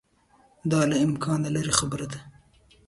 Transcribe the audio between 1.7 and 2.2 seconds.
خبره ده.